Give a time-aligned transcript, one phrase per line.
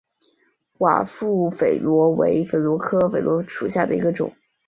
[0.79, 4.33] 寡妇榧螺为榧螺科榧螺属下的一个种。